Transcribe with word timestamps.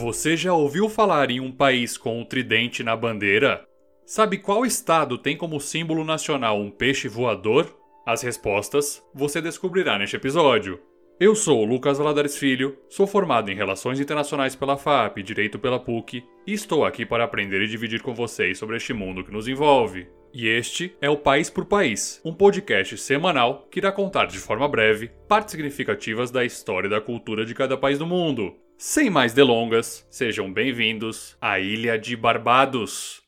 Você 0.00 0.34
já 0.34 0.54
ouviu 0.54 0.88
falar 0.88 1.30
em 1.30 1.40
um 1.40 1.52
país 1.52 1.98
com 1.98 2.18
um 2.18 2.24
tridente 2.24 2.82
na 2.82 2.96
bandeira? 2.96 3.66
Sabe 4.06 4.38
qual 4.38 4.64
estado 4.64 5.18
tem 5.18 5.36
como 5.36 5.60
símbolo 5.60 6.04
nacional 6.04 6.58
um 6.58 6.70
peixe 6.70 7.06
voador? 7.06 7.76
As 8.06 8.22
respostas 8.22 9.04
você 9.14 9.42
descobrirá 9.42 9.98
neste 9.98 10.16
episódio. 10.16 10.80
Eu 11.20 11.34
sou 11.34 11.66
Lucas 11.66 11.98
Valadares 11.98 12.38
Filho, 12.38 12.78
sou 12.88 13.06
formado 13.06 13.50
em 13.50 13.54
Relações 13.54 14.00
Internacionais 14.00 14.56
pela 14.56 14.78
FAP 14.78 15.18
e 15.18 15.22
Direito 15.22 15.58
pela 15.58 15.78
PUC 15.78 16.24
e 16.46 16.52
estou 16.54 16.86
aqui 16.86 17.04
para 17.04 17.24
aprender 17.24 17.60
e 17.60 17.68
dividir 17.68 18.00
com 18.00 18.14
vocês 18.14 18.56
sobre 18.56 18.78
este 18.78 18.94
mundo 18.94 19.22
que 19.22 19.30
nos 19.30 19.48
envolve. 19.48 20.08
E 20.32 20.48
este 20.48 20.96
é 21.02 21.10
o 21.10 21.18
País 21.18 21.50
por 21.50 21.66
País, 21.66 22.22
um 22.24 22.32
podcast 22.32 22.96
semanal 22.96 23.68
que 23.70 23.80
irá 23.80 23.92
contar 23.92 24.24
de 24.28 24.38
forma 24.38 24.66
breve 24.66 25.10
partes 25.28 25.52
significativas 25.52 26.30
da 26.30 26.42
história 26.42 26.86
e 26.86 26.90
da 26.90 27.02
cultura 27.02 27.44
de 27.44 27.54
cada 27.54 27.76
país 27.76 27.98
do 27.98 28.06
mundo. 28.06 28.56
Sem 28.82 29.10
mais 29.10 29.34
delongas, 29.34 30.06
sejam 30.08 30.50
bem-vindos 30.50 31.36
à 31.38 31.60
Ilha 31.60 31.98
de 31.98 32.16
Barbados. 32.16 33.22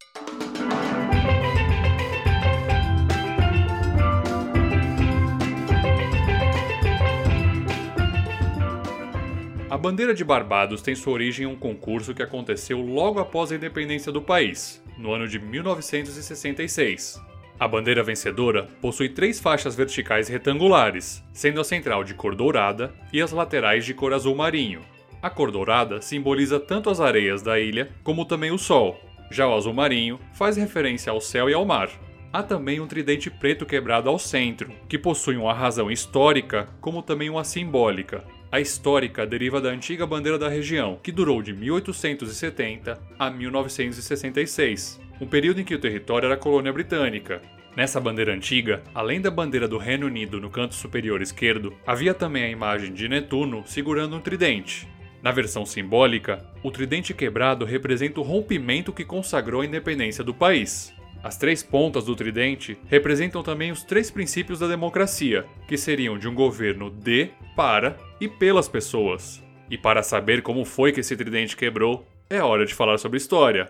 A 9.69 9.77
bandeira 9.77 10.15
de 10.15 10.25
Barbados 10.25 10.81
tem 10.81 10.95
sua 10.95 11.13
origem 11.13 11.45
em 11.45 11.53
um 11.53 11.55
concurso 11.55 12.15
que 12.15 12.23
aconteceu 12.23 12.81
logo 12.81 13.21
após 13.21 13.53
a 13.53 13.57
independência 13.57 14.11
do 14.11 14.23
país, 14.23 14.83
no 14.97 15.13
ano 15.13 15.29
de 15.29 15.39
1966. 15.39 17.21
A 17.61 17.69
bandeira 17.69 18.03
vencedora 18.03 18.69
possui 18.81 19.11
três 19.11 19.39
faixas 19.39 19.77
verticais 19.77 20.29
retangulares, 20.29 21.23
sendo 21.31 21.61
a 21.61 21.65
central 21.65 22.05
de 22.05 22.15
cor 22.15 22.35
dourada 22.35 22.91
e 23.13 23.21
as 23.21 23.33
laterais 23.33 23.85
de 23.85 23.93
cor 23.93 24.15
azul 24.15 24.35
marinho, 24.35 24.81
a 25.23 25.31
cor 25.31 25.53
dourada 25.53 26.03
simboliza 26.03 26.59
tanto 26.59 26.91
as 26.91 27.01
areias 27.01 27.43
da 27.43 27.59
ilha 27.61 27.89
como 28.03 28.25
também 28.25 28.51
o 28.51 28.59
sol. 28.59 29.01
Já 29.31 29.47
o 29.47 29.55
azul 29.55 29.73
marinho 29.73 30.19
faz 30.35 30.57
referência 30.57 31.13
ao 31.13 31.21
céu 31.21 31.49
e 31.49 31.55
ao 31.55 31.65
mar. 31.65 31.89
Há 32.33 32.43
também 32.43 32.81
um 32.81 32.87
tridente 32.87 33.31
preto 33.31 33.65
quebrado 33.65 34.09
ao 34.09 34.19
centro, 34.19 34.73
que 34.89 34.99
possui 34.99 35.37
uma 35.37 35.55
razão 35.55 35.91
histórica 35.91 36.69
como 36.81 37.03
também 37.03 37.31
uma 37.31 37.45
simbólica. 37.45 38.25
A 38.51 38.61
histórica 38.61 39.27
deriva 39.27 39.61
da 39.61 39.69
antiga 39.69 40.07
bandeira 40.07 40.39
da 40.39 40.49
região, 40.49 40.99
que 41.03 41.13
durou 41.13 41.41
de 41.41 41.53
1870 41.53 43.01
a 43.19 43.31
1966, 43.31 45.01
um 45.21 45.27
período 45.27 45.61
em 45.61 45.65
que 45.65 45.75
o 45.75 45.81
território 45.81 46.27
era 46.27 46.37
colônia 46.37 46.73
britânica, 46.73 47.41
Nessa 47.75 47.99
bandeira 47.99 48.35
antiga, 48.35 48.83
além 48.95 49.19
da 49.19 49.31
bandeira 49.31 49.67
do 49.67 49.79
Reino 49.79 50.07
Unido 50.07 50.39
no 50.39 50.51
canto 50.51 50.75
superior 50.75 51.23
esquerdo, 51.23 51.73
havia 51.87 52.13
também 52.13 52.45
a 52.45 52.51
imagem 52.51 52.93
de 52.93 53.09
Netuno 53.09 53.63
segurando 53.65 54.15
um 54.15 54.21
tridente. 54.21 54.87
Na 55.23 55.31
versão 55.31 55.65
simbólica, 55.65 56.45
o 56.65 56.71
tridente 56.71 57.15
quebrado 57.15 57.65
representa 57.65 58.19
o 58.19 58.25
rompimento 58.25 58.93
que 58.93 59.05
consagrou 59.05 59.61
a 59.61 59.65
independência 59.65 60.25
do 60.25 60.35
país. 60.35 60.93
As 61.23 61.39
três 61.39 61.63
pontas 61.63 62.07
do 62.07 62.17
tridente 62.17 62.77
representam 62.89 63.45
também 63.45 63.71
os 63.71 63.85
três 63.85 64.11
princípios 64.11 64.59
da 64.59 64.67
democracia, 64.67 65.47
que 65.69 65.77
seriam 65.77 66.19
de 66.19 66.27
um 66.27 66.35
governo 66.35 66.91
de, 66.91 67.31
para 67.55 67.97
e 68.21 68.27
pelas 68.27 68.69
pessoas. 68.69 69.41
E 69.71 69.79
para 69.79 70.03
saber 70.03 70.43
como 70.43 70.65
foi 70.65 70.91
que 70.91 70.99
esse 70.99 71.17
tridente 71.17 71.57
quebrou, 71.57 72.05
é 72.29 72.43
hora 72.43 72.67
de 72.67 72.75
falar 72.75 72.99
sobre 72.99 73.19
história. 73.19 73.69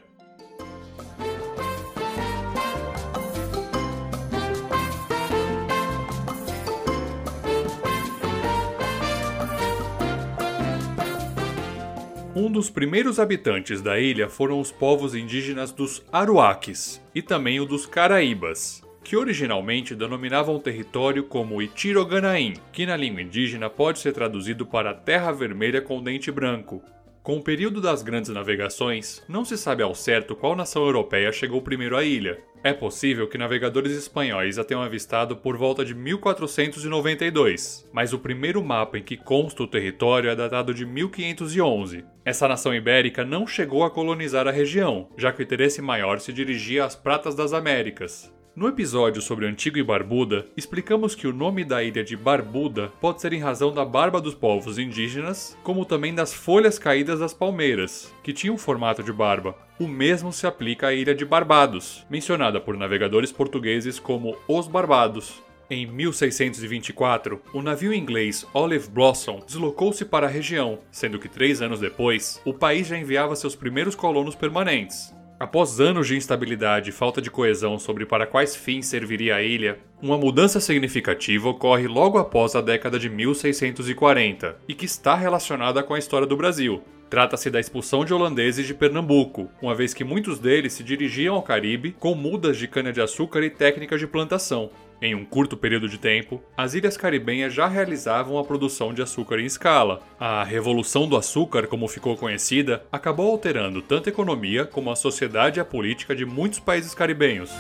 Um 12.35 12.51
dos 12.51 12.71
primeiros 12.71 13.21
habitantes 13.21 13.83
da 13.83 14.01
ilha 14.01 14.27
foram 14.27 14.59
os 14.59 14.73
povos 14.73 15.15
indígenas 15.15 15.71
dos 15.71 16.03
Aruaques 16.11 16.99
e 17.15 17.21
também 17.21 17.61
o 17.61 17.67
dos 17.67 17.85
Caraíbas, 17.85 18.83
que 19.05 19.15
originalmente 19.19 19.95
denominavam 19.95 20.57
o 20.57 20.59
território 20.59 21.25
como 21.25 21.61
Itiroganaim, 21.61 22.55
que 22.73 22.87
na 22.87 22.97
língua 22.97 23.21
indígena 23.21 23.69
pode 23.69 23.99
ser 23.99 24.15
traduzido 24.15 24.65
para 24.65 24.95
Terra 24.95 25.31
Vermelha 25.31 25.83
com 25.83 26.03
Dente 26.03 26.33
Branco. 26.33 26.83
Com 27.23 27.37
o 27.37 27.43
período 27.43 27.81
das 27.81 28.03
grandes 28.03 28.31
navegações, 28.31 29.23
não 29.29 29.45
se 29.45 29.57
sabe 29.57 29.81
ao 29.81 29.95
certo 29.95 30.35
qual 30.35 30.57
nação 30.57 30.85
europeia 30.85 31.31
chegou 31.31 31.63
primeiro 31.63 31.97
à 31.97 32.03
ilha, 32.03 32.43
é 32.65 32.73
possível 32.73 33.29
que 33.29 33.37
navegadores 33.37 33.93
espanhóis 33.93 34.57
a 34.57 34.65
tenham 34.65 34.83
avistado 34.83 35.37
por 35.37 35.57
volta 35.57 35.85
de 35.85 35.95
1492, 35.95 37.89
mas 37.93 38.13
o 38.13 38.19
primeiro 38.21 38.63
mapa 38.63 38.99
em 38.99 39.03
que 39.03 39.17
consta 39.17 39.65
o 39.65 39.69
território 39.69 40.31
é 40.31 40.37
datado 40.37 40.73
de 40.73 40.87
1511. 40.87 42.05
Essa 42.25 42.47
nação 42.47 42.73
ibérica 42.73 43.25
não 43.25 43.49
chegou 43.49 43.83
a 43.83 43.91
colonizar 43.91 44.47
a 44.47 44.53
região, 44.53 45.09
já 45.17 45.33
que 45.33 45.41
o 45.41 45.45
interesse 45.45 45.83
maior 45.83 46.21
se 46.21 46.33
dirigia 46.33 46.85
às 46.85 46.95
pratas 46.97 47.35
das 47.35 47.53
Américas. 47.53 48.33
No 48.55 48.69
episódio 48.69 49.23
sobre 49.23 49.47
Antigo 49.47 49.79
e 49.79 49.83
Barbuda, 49.83 50.45
explicamos 50.55 51.15
que 51.15 51.27
o 51.27 51.33
nome 51.33 51.65
da 51.65 51.83
ilha 51.83 52.05
de 52.05 52.15
Barbuda 52.15 52.93
pode 53.01 53.23
ser 53.23 53.33
em 53.33 53.39
razão 53.39 53.73
da 53.73 53.83
barba 53.83 54.21
dos 54.21 54.35
povos 54.35 54.79
indígenas, 54.79 55.57
como 55.63 55.87
também 55.87 56.15
das 56.15 56.35
folhas 56.35 56.79
caídas 56.79 57.21
das 57.21 57.33
palmeiras, 57.33 58.13
que 58.23 58.31
tinham 58.31 58.59
formato 58.59 59.03
de 59.03 59.11
barba. 59.11 59.57
O 59.81 59.89
mesmo 59.89 60.31
se 60.35 60.47
aplica 60.47 60.89
à 60.89 60.93
ilha 60.93 61.15
de 61.15 61.25
Barbados, 61.25 62.05
mencionada 62.11 62.61
por 62.61 62.77
navegadores 62.77 63.33
portugueses 63.33 63.99
como 63.99 64.37
Os 64.47 64.69
Barbados. 64.69 65.43
Em 65.71 65.87
1624, 65.87 67.41
o 67.55 67.63
navio 67.63 67.95
inglês 67.95 68.47
Olive 68.53 68.91
Blossom 68.91 69.41
deslocou-se 69.47 70.05
para 70.05 70.27
a 70.27 70.31
região, 70.31 70.81
sendo 70.91 71.19
que 71.19 71.27
três 71.27 71.63
anos 71.63 71.81
depois, 71.81 72.39
o 72.45 72.53
país 72.53 72.87
já 72.87 72.99
enviava 72.99 73.35
seus 73.35 73.57
primeiros 73.57 73.95
colonos 73.95 74.35
permanentes. 74.35 75.11
Após 75.43 75.81
anos 75.81 76.07
de 76.07 76.17
instabilidade 76.17 76.91
e 76.91 76.93
falta 76.93 77.21
de 77.21 77.29
coesão 77.29 77.77
sobre 77.77 78.07
para 78.07 78.29
quais 78.29 78.55
fins 78.55 78.87
serviria 78.87 79.35
a 79.35 79.43
ilha, 79.43 79.77
uma 80.01 80.17
mudança 80.17 80.61
significativa 80.61 81.49
ocorre 81.49 81.89
logo 81.89 82.17
após 82.17 82.55
a 82.55 82.61
década 82.61 82.97
de 82.97 83.11
1640 83.11 84.57
e 84.69 84.73
que 84.73 84.85
está 84.87 85.17
relacionada 85.17 85.83
com 85.83 85.95
a 85.95 85.99
história 85.99 86.29
do 86.29 86.37
Brasil. 86.37 86.81
Trata-se 87.11 87.51
da 87.51 87.59
expulsão 87.59 88.05
de 88.05 88.15
holandeses 88.15 88.65
de 88.65 88.73
Pernambuco, 88.73 89.51
uma 89.61 89.75
vez 89.75 89.93
que 89.93 90.05
muitos 90.05 90.39
deles 90.39 90.75
se 90.75 90.85
dirigiam 90.85 91.35
ao 91.35 91.43
Caribe 91.43 91.91
com 91.99 92.15
mudas 92.15 92.57
de 92.57 92.69
cana-de-açúcar 92.69 93.43
e 93.43 93.51
técnicas 93.51 93.99
de 93.99 94.07
plantação. 94.07 94.71
Em 95.03 95.17
um 95.17 95.25
curto 95.25 95.57
período 95.57 95.89
de 95.89 95.99
tempo, 95.99 96.41
as 96.57 96.75
ilhas 96.75 96.97
caribenhas 96.97 97.53
já 97.53 97.67
realizavam 97.67 98.39
a 98.39 98.45
produção 98.45 98.95
de 98.95 99.03
açúcar 99.03 99.41
em 99.41 99.45
escala. 99.45 100.01
A 100.17 100.45
Revolução 100.45 101.09
do 101.09 101.17
Açúcar, 101.17 101.67
como 101.67 101.89
ficou 101.89 102.17
conhecida, 102.17 102.85
acabou 102.93 103.29
alterando 103.29 103.83
tanto 103.83 104.09
a 104.09 104.13
economia 104.13 104.65
como 104.65 104.93
a 104.93 104.97
sociedade 104.97 105.59
e 105.59 105.61
a 105.61 105.65
política 105.65 106.15
de 106.15 106.25
muitos 106.25 106.61
países 106.61 106.95
caribenhos. 106.95 107.51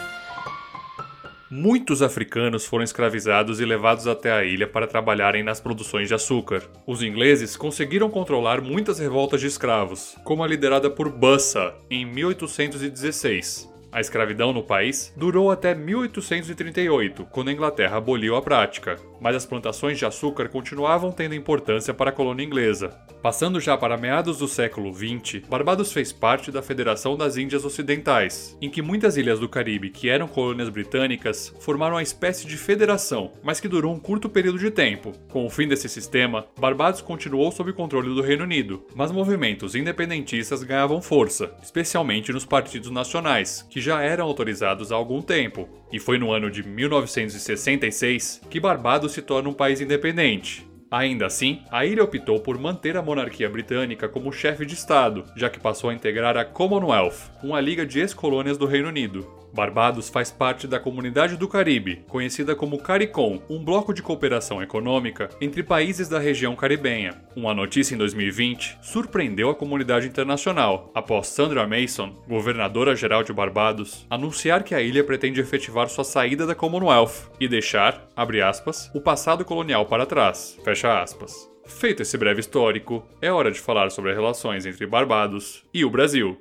Muitos 1.50 2.00
africanos 2.00 2.64
foram 2.64 2.84
escravizados 2.84 3.58
e 3.58 3.64
levados 3.64 4.06
até 4.06 4.30
a 4.30 4.44
ilha 4.44 4.68
para 4.68 4.86
trabalharem 4.86 5.42
nas 5.42 5.60
produções 5.60 6.06
de 6.06 6.14
açúcar. 6.14 6.62
Os 6.86 7.02
ingleses 7.02 7.56
conseguiram 7.56 8.08
controlar 8.08 8.60
muitas 8.60 9.00
revoltas 9.00 9.40
de 9.40 9.48
escravos, 9.48 10.16
como 10.22 10.44
a 10.44 10.46
liderada 10.46 10.88
por 10.88 11.10
Bussa 11.10 11.74
em 11.90 12.06
1816. 12.06 13.71
A 13.92 14.00
escravidão 14.00 14.54
no 14.54 14.62
país 14.62 15.12
durou 15.14 15.50
até 15.50 15.74
1838, 15.74 17.26
quando 17.30 17.48
a 17.48 17.52
Inglaterra 17.52 17.98
aboliu 17.98 18.34
a 18.34 18.40
prática, 18.40 18.96
mas 19.20 19.36
as 19.36 19.44
plantações 19.44 19.98
de 19.98 20.06
açúcar 20.06 20.48
continuavam 20.48 21.12
tendo 21.12 21.34
importância 21.34 21.92
para 21.92 22.08
a 22.08 22.12
colônia 22.12 22.42
inglesa. 22.42 22.88
Passando 23.22 23.60
já 23.60 23.76
para 23.76 23.98
meados 23.98 24.38
do 24.38 24.48
século 24.48 24.92
XX, 24.92 25.46
Barbados 25.46 25.92
fez 25.92 26.10
parte 26.10 26.50
da 26.50 26.62
Federação 26.62 27.18
das 27.18 27.36
Índias 27.36 27.66
Ocidentais, 27.66 28.56
em 28.62 28.70
que 28.70 28.80
muitas 28.80 29.18
ilhas 29.18 29.38
do 29.38 29.48
Caribe 29.48 29.90
que 29.90 30.08
eram 30.08 30.26
colônias 30.26 30.70
britânicas 30.70 31.54
formaram 31.60 31.96
uma 31.96 32.02
espécie 32.02 32.46
de 32.46 32.56
federação, 32.56 33.34
mas 33.42 33.60
que 33.60 33.68
durou 33.68 33.94
um 33.94 34.00
curto 34.00 34.26
período 34.26 34.58
de 34.58 34.70
tempo. 34.70 35.12
Com 35.28 35.44
o 35.44 35.50
fim 35.50 35.68
desse 35.68 35.88
sistema, 35.88 36.46
Barbados 36.58 37.02
continuou 37.02 37.52
sob 37.52 37.72
controle 37.74 38.08
do 38.08 38.22
Reino 38.22 38.44
Unido, 38.44 38.86
mas 38.94 39.12
movimentos 39.12 39.74
independentistas 39.74 40.62
ganhavam 40.62 41.02
força, 41.02 41.54
especialmente 41.62 42.32
nos 42.32 42.46
partidos 42.46 42.90
nacionais, 42.90 43.66
que 43.68 43.81
já 43.82 44.02
eram 44.02 44.26
autorizados 44.26 44.92
há 44.92 44.94
algum 44.94 45.20
tempo. 45.20 45.68
E 45.92 45.98
foi 45.98 46.18
no 46.18 46.30
ano 46.32 46.50
de 46.50 46.66
1966 46.66 48.42
que 48.48 48.60
Barbados 48.60 49.12
se 49.12 49.20
torna 49.20 49.48
um 49.48 49.54
país 49.54 49.80
independente, 49.80 50.66
Ainda 50.92 51.24
assim, 51.24 51.62
a 51.70 51.86
ilha 51.86 52.04
optou 52.04 52.38
por 52.38 52.58
manter 52.58 52.98
a 52.98 53.02
monarquia 53.02 53.48
britânica 53.48 54.10
como 54.10 54.30
chefe 54.30 54.66
de 54.66 54.74
Estado, 54.74 55.24
já 55.34 55.48
que 55.48 55.58
passou 55.58 55.88
a 55.88 55.94
integrar 55.94 56.36
a 56.36 56.44
Commonwealth, 56.44 57.30
uma 57.42 57.58
liga 57.62 57.86
de 57.86 58.00
ex-colônias 58.00 58.58
do 58.58 58.66
Reino 58.66 58.88
Unido. 58.88 59.41
Barbados 59.52 60.08
faz 60.08 60.30
parte 60.30 60.66
da 60.66 60.80
Comunidade 60.80 61.36
do 61.36 61.46
Caribe, 61.46 62.04
conhecida 62.08 62.54
como 62.54 62.78
CARICOM, 62.78 63.42
um 63.50 63.62
bloco 63.62 63.92
de 63.92 64.02
cooperação 64.02 64.62
econômica 64.62 65.28
entre 65.40 65.62
países 65.62 66.08
da 66.08 66.18
região 66.18 66.56
caribenha. 66.56 67.22
Uma 67.36 67.54
notícia 67.54 67.94
em 67.94 67.98
2020 67.98 68.78
surpreendeu 68.82 69.50
a 69.50 69.54
comunidade 69.54 70.06
internacional 70.06 70.90
após 70.94 71.28
Sandra 71.28 71.66
Mason, 71.66 72.14
governadora 72.26 72.96
geral 72.96 73.22
de 73.22 73.32
Barbados, 73.32 74.06
anunciar 74.08 74.62
que 74.62 74.74
a 74.74 74.80
ilha 74.80 75.04
pretende 75.04 75.40
efetivar 75.40 75.88
sua 75.88 76.04
saída 76.04 76.46
da 76.46 76.54
Commonwealth 76.54 77.30
e 77.38 77.46
deixar, 77.46 78.08
abre 78.16 78.40
aspas, 78.40 78.90
o 78.94 79.00
passado 79.00 79.44
colonial 79.44 79.86
para 79.86 80.06
trás, 80.06 80.58
fecha 80.64 81.02
aspas. 81.02 81.50
Feito 81.66 82.02
esse 82.02 82.18
breve 82.18 82.40
histórico, 82.40 83.06
é 83.20 83.30
hora 83.30 83.50
de 83.50 83.60
falar 83.60 83.90
sobre 83.90 84.10
as 84.10 84.16
relações 84.16 84.66
entre 84.66 84.86
Barbados 84.86 85.64
e 85.72 85.84
o 85.84 85.90
Brasil. 85.90 86.40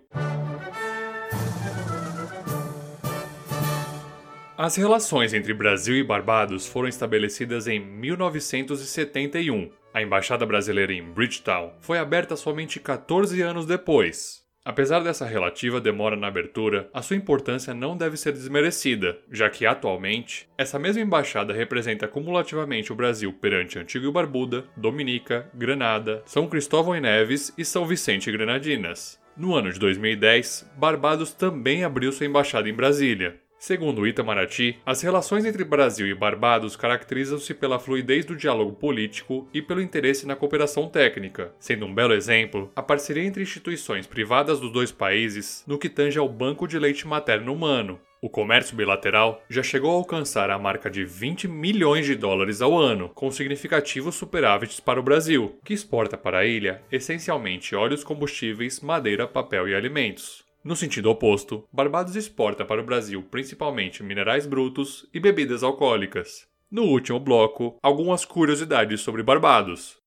As 4.63 4.75
relações 4.75 5.33
entre 5.33 5.55
Brasil 5.55 5.95
e 5.95 6.03
Barbados 6.03 6.67
foram 6.67 6.87
estabelecidas 6.87 7.67
em 7.67 7.79
1971. 7.79 9.71
A 9.91 10.03
embaixada 10.03 10.45
brasileira 10.45 10.93
em 10.93 11.01
Bridgetown 11.01 11.73
foi 11.81 11.97
aberta 11.97 12.35
somente 12.35 12.79
14 12.79 13.41
anos 13.41 13.65
depois. 13.65 14.43
Apesar 14.63 14.99
dessa 14.99 15.25
relativa 15.25 15.81
demora 15.81 16.15
na 16.15 16.27
abertura, 16.27 16.87
a 16.93 17.01
sua 17.01 17.15
importância 17.15 17.73
não 17.73 17.97
deve 17.97 18.17
ser 18.17 18.33
desmerecida, 18.33 19.17
já 19.31 19.49
que 19.49 19.65
atualmente 19.65 20.47
essa 20.55 20.77
mesma 20.77 21.01
embaixada 21.01 21.51
representa 21.51 22.07
cumulativamente 22.07 22.93
o 22.93 22.95
Brasil 22.95 23.33
perante 23.33 23.79
Antigua 23.79 24.11
e 24.11 24.13
Barbuda, 24.13 24.65
Dominica, 24.77 25.49
Granada, 25.55 26.21
São 26.27 26.47
Cristóvão 26.47 26.95
e 26.95 27.01
Neves 27.01 27.51
e 27.57 27.65
São 27.65 27.87
Vicente 27.87 28.29
e 28.29 28.31
Grenadinas. 28.31 29.19
No 29.35 29.55
ano 29.55 29.73
de 29.73 29.79
2010, 29.79 30.69
Barbados 30.77 31.33
também 31.33 31.83
abriu 31.83 32.11
sua 32.11 32.27
embaixada 32.27 32.69
em 32.69 32.73
Brasília. 32.75 33.41
Segundo 33.61 34.07
Itamaraty, 34.07 34.79
as 34.83 35.03
relações 35.03 35.45
entre 35.45 35.63
Brasil 35.63 36.07
e 36.07 36.15
Barbados 36.15 36.75
caracterizam-se 36.75 37.53
pela 37.53 37.77
fluidez 37.77 38.25
do 38.25 38.35
diálogo 38.35 38.71
político 38.71 39.47
e 39.53 39.61
pelo 39.61 39.83
interesse 39.83 40.25
na 40.25 40.35
cooperação 40.35 40.89
técnica, 40.89 41.53
sendo 41.59 41.85
um 41.85 41.93
belo 41.93 42.15
exemplo 42.15 42.71
a 42.75 42.81
parceria 42.81 43.23
entre 43.23 43.43
instituições 43.43 44.07
privadas 44.07 44.59
dos 44.59 44.73
dois 44.73 44.91
países 44.91 45.63
no 45.67 45.77
que 45.77 45.89
tange 45.89 46.17
ao 46.17 46.27
Banco 46.27 46.67
de 46.67 46.79
Leite 46.79 47.07
Materno 47.07 47.53
Humano. 47.53 48.01
O 48.19 48.31
comércio 48.31 48.75
bilateral 48.75 49.43
já 49.47 49.61
chegou 49.61 49.91
a 49.91 49.95
alcançar 49.95 50.49
a 50.49 50.57
marca 50.57 50.89
de 50.89 51.05
20 51.05 51.47
milhões 51.47 52.07
de 52.07 52.15
dólares 52.15 52.63
ao 52.63 52.75
ano, 52.75 53.09
com 53.09 53.29
significativos 53.29 54.15
superávites 54.15 54.79
para 54.79 54.99
o 54.99 55.03
Brasil, 55.03 55.59
que 55.63 55.75
exporta 55.75 56.17
para 56.17 56.39
a 56.39 56.45
ilha 56.47 56.81
essencialmente 56.91 57.75
óleos 57.75 58.03
combustíveis, 58.03 58.79
madeira, 58.79 59.27
papel 59.27 59.69
e 59.69 59.75
alimentos. 59.75 60.49
No 60.63 60.75
sentido 60.75 61.09
oposto, 61.09 61.67
Barbados 61.73 62.15
exporta 62.15 62.63
para 62.63 62.81
o 62.81 62.85
Brasil 62.85 63.23
principalmente 63.31 64.03
minerais 64.03 64.45
brutos 64.45 65.09
e 65.11 65.19
bebidas 65.19 65.63
alcoólicas. 65.63 66.47
No 66.69 66.83
último 66.83 67.19
bloco, 67.19 67.79
algumas 67.81 68.25
curiosidades 68.25 69.01
sobre 69.01 69.23
Barbados. 69.23 69.97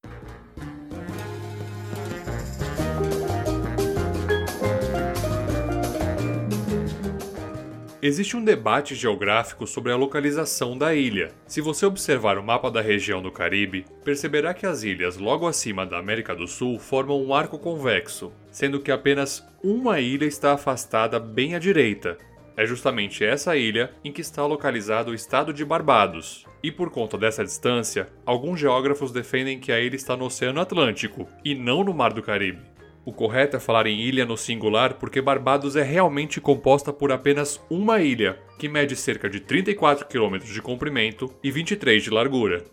Existe 8.07 8.37
um 8.37 8.45
debate 8.45 8.95
geográfico 8.95 9.67
sobre 9.67 9.91
a 9.91 9.97
localização 9.97 10.77
da 10.77 10.95
ilha. 10.95 11.33
Se 11.47 11.63
você 11.63 11.87
observar 11.87 12.37
o 12.37 12.43
mapa 12.43 12.71
da 12.71 12.83
região 12.83 13.23
do 13.23 13.33
Caribe, 13.33 13.87
perceberá 14.05 14.53
que 14.53 14.67
as 14.67 14.83
ilhas 14.83 15.17
logo 15.17 15.47
acima 15.47 15.87
da 15.87 15.97
América 15.97 16.37
do 16.37 16.47
Sul 16.47 16.79
formam 16.79 17.25
um 17.25 17.33
arco 17.33 17.59
convexo, 17.59 18.31
sendo 18.51 18.79
que 18.79 18.93
apenas 18.93 19.43
uma 19.63 20.01
ilha 20.01 20.27
está 20.27 20.53
afastada 20.53 21.19
bem 21.19 21.55
à 21.55 21.59
direita. 21.59 22.19
É 22.59 22.67
justamente 22.67 23.25
essa 23.25 23.57
ilha 23.57 23.91
em 24.05 24.13
que 24.13 24.21
está 24.21 24.45
localizado 24.45 25.11
o 25.11 25.15
estado 25.15 25.51
de 25.51 25.65
Barbados. 25.65 26.45
E 26.63 26.71
por 26.71 26.91
conta 26.91 27.17
dessa 27.17 27.43
distância, 27.43 28.09
alguns 28.27 28.61
geógrafos 28.61 29.13
defendem 29.13 29.59
que 29.59 29.73
a 29.73 29.81
ilha 29.81 29.97
está 29.97 30.15
no 30.15 30.27
Oceano 30.27 30.61
Atlântico 30.61 31.27
e 31.43 31.55
não 31.55 31.83
no 31.83 31.95
Mar 31.95 32.13
do 32.13 32.23
Caribe. 32.23 32.74
O 33.07 33.13
correto 33.13 33.57
é 33.57 33.61
falar 33.61 33.87
em 33.87 34.01
ilha 34.01 34.25
no 34.25 34.35
singular 34.35 34.95
porque 34.95 35.21
Barbados 35.21 35.77
é 35.77 35.83
realmente 35.83 36.41
composta 36.41 36.91
por 36.91 37.13
apenas 37.13 37.63
uma 37.69 38.01
ilha, 38.01 38.39
que 38.59 38.67
mede 38.67 38.97
cerca 38.97 39.29
de 39.29 39.41
34 39.41 40.07
km 40.07 40.39
de 40.39 40.63
comprimento 40.63 41.31
e 41.43 41.51
23 41.51 42.03
de 42.03 42.09
largura. 42.09 42.65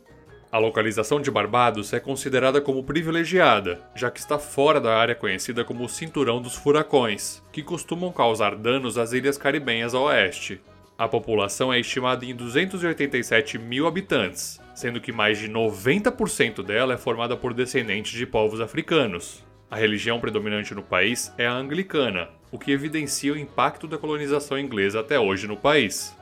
A 0.49 0.57
localização 0.57 1.19
de 1.19 1.29
Barbados 1.29 1.91
é 1.91 1.99
considerada 1.99 2.61
como 2.61 2.83
privilegiada, 2.83 3.81
já 3.93 4.09
que 4.09 4.19
está 4.19 4.39
fora 4.39 4.79
da 4.79 4.95
área 4.95 5.15
conhecida 5.15 5.65
como 5.65 5.83
o 5.83 5.89
Cinturão 5.89 6.41
dos 6.41 6.55
Furacões, 6.55 7.43
que 7.51 7.61
costumam 7.61 8.11
causar 8.11 8.55
danos 8.55 8.97
às 8.97 9.11
ilhas 9.11 9.37
caribenhas 9.37 9.93
a 9.93 9.99
oeste. 9.99 10.61
A 10.97 11.09
população 11.09 11.73
é 11.73 11.79
estimada 11.79 12.25
em 12.25 12.33
287 12.33 13.57
mil 13.57 13.85
habitantes, 13.85 14.61
sendo 14.73 15.01
que 15.01 15.11
mais 15.11 15.39
de 15.39 15.49
90% 15.49 16.63
dela 16.63 16.93
é 16.93 16.97
formada 16.97 17.35
por 17.35 17.53
descendentes 17.53 18.13
de 18.13 18.25
povos 18.25 18.61
africanos. 18.61 19.43
A 19.71 19.77
religião 19.77 20.19
predominante 20.19 20.75
no 20.75 20.83
país 20.83 21.33
é 21.37 21.47
a 21.47 21.53
anglicana, 21.53 22.27
o 22.51 22.59
que 22.59 22.73
evidencia 22.73 23.31
o 23.31 23.37
impacto 23.37 23.87
da 23.87 23.97
colonização 23.97 24.59
inglesa 24.59 24.99
até 24.99 25.17
hoje 25.17 25.47
no 25.47 25.55
país. 25.55 26.13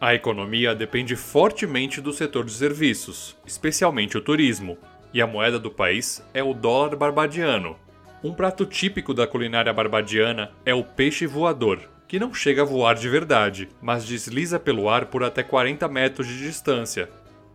A 0.00 0.12
economia 0.12 0.74
depende 0.74 1.14
fortemente 1.14 2.00
do 2.00 2.12
setor 2.12 2.44
de 2.44 2.50
serviços, 2.50 3.36
especialmente 3.46 4.18
o 4.18 4.20
turismo, 4.20 4.76
e 5.14 5.22
a 5.22 5.26
moeda 5.26 5.56
do 5.56 5.70
país 5.70 6.20
é 6.34 6.42
o 6.42 6.52
dólar 6.52 6.96
barbadiano. 6.96 7.76
Um 8.24 8.34
prato 8.34 8.66
típico 8.66 9.14
da 9.14 9.24
culinária 9.24 9.72
barbadiana 9.72 10.50
é 10.64 10.74
o 10.74 10.82
peixe 10.82 11.28
voador, 11.28 11.78
que 12.08 12.18
não 12.18 12.34
chega 12.34 12.62
a 12.62 12.64
voar 12.64 12.96
de 12.96 13.08
verdade, 13.08 13.68
mas 13.80 14.04
desliza 14.04 14.58
pelo 14.58 14.88
ar 14.88 15.06
por 15.06 15.22
até 15.22 15.44
40 15.44 15.86
metros 15.86 16.26
de 16.26 16.38
distância. 16.38 17.08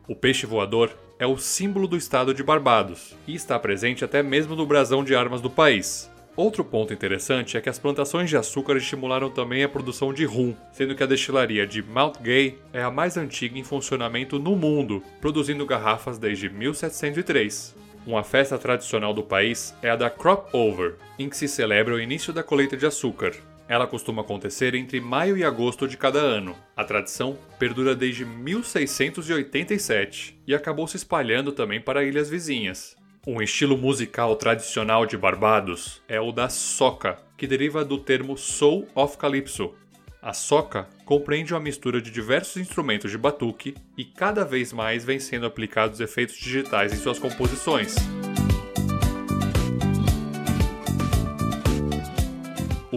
O 0.07 0.15
peixe 0.15 0.45
voador 0.45 0.91
é 1.21 1.27
o 1.27 1.37
símbolo 1.37 1.87
do 1.87 1.95
estado 1.95 2.33
de 2.33 2.41
Barbados 2.41 3.15
e 3.27 3.35
está 3.35 3.59
presente 3.59 4.03
até 4.03 4.23
mesmo 4.23 4.55
no 4.55 4.65
brasão 4.65 5.03
de 5.03 5.13
armas 5.13 5.39
do 5.39 5.51
país. 5.51 6.09
Outro 6.35 6.65
ponto 6.65 6.95
interessante 6.95 7.55
é 7.55 7.61
que 7.61 7.69
as 7.69 7.77
plantações 7.77 8.27
de 8.27 8.35
açúcar 8.35 8.75
estimularam 8.75 9.29
também 9.29 9.63
a 9.63 9.69
produção 9.69 10.11
de 10.11 10.25
rum, 10.25 10.55
sendo 10.71 10.95
que 10.95 11.03
a 11.03 11.05
destilaria 11.05 11.67
de 11.67 11.83
Mount 11.83 12.15
Gay 12.23 12.57
é 12.73 12.81
a 12.81 12.89
mais 12.89 13.17
antiga 13.17 13.59
em 13.59 13.63
funcionamento 13.63 14.39
no 14.39 14.55
mundo, 14.55 15.03
produzindo 15.21 15.63
garrafas 15.63 16.17
desde 16.17 16.49
1703. 16.49 17.75
Uma 18.03 18.23
festa 18.23 18.57
tradicional 18.57 19.13
do 19.13 19.21
país 19.21 19.75
é 19.83 19.91
a 19.91 19.95
da 19.95 20.09
Crop 20.09 20.49
Over, 20.51 20.95
em 21.19 21.29
que 21.29 21.37
se 21.37 21.47
celebra 21.47 21.93
o 21.93 22.01
início 22.01 22.33
da 22.33 22.41
colheita 22.41 22.75
de 22.75 22.87
açúcar, 22.87 23.35
ela 23.71 23.87
costuma 23.87 24.21
acontecer 24.21 24.75
entre 24.75 24.99
maio 24.99 25.37
e 25.37 25.45
agosto 25.45 25.87
de 25.87 25.95
cada 25.95 26.19
ano. 26.19 26.57
A 26.75 26.83
tradição 26.83 27.37
perdura 27.57 27.95
desde 27.95 28.25
1687 28.25 30.37
e 30.45 30.53
acabou 30.53 30.85
se 30.89 30.97
espalhando 30.97 31.53
também 31.53 31.79
para 31.79 32.03
ilhas 32.03 32.29
vizinhas. 32.29 32.97
Um 33.25 33.41
estilo 33.41 33.77
musical 33.77 34.35
tradicional 34.35 35.05
de 35.05 35.17
Barbados 35.17 36.01
é 36.05 36.19
o 36.19 36.33
da 36.33 36.49
soca, 36.49 37.17
que 37.37 37.47
deriva 37.47 37.85
do 37.85 37.97
termo 37.97 38.37
Soul 38.37 38.89
of 38.93 39.17
Calypso. 39.17 39.73
A 40.21 40.33
soca 40.33 40.89
compreende 41.05 41.53
uma 41.53 41.61
mistura 41.61 42.01
de 42.01 42.11
diversos 42.11 42.57
instrumentos 42.57 43.09
de 43.09 43.17
batuque 43.17 43.73
e 43.97 44.03
cada 44.03 44.43
vez 44.43 44.73
mais 44.73 45.05
vem 45.05 45.17
sendo 45.17 45.45
aplicados 45.45 46.01
efeitos 46.01 46.35
digitais 46.35 46.91
em 46.91 46.97
suas 46.97 47.17
composições. 47.17 47.95